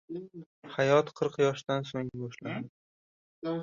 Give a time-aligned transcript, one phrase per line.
[0.77, 2.77] •Hayot qirq yoshdan so‘ng boshlanadi.